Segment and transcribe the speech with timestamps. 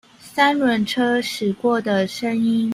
[0.19, 2.67] 三輪車駛過的聲音